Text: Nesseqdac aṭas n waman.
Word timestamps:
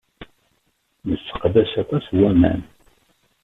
Nesseqdac 1.07 1.71
aṭas 1.81 2.05
n 2.09 2.17
waman. 2.21 2.61